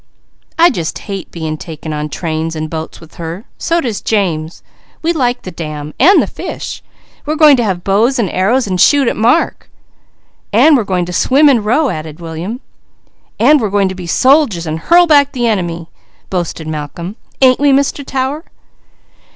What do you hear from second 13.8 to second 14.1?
to be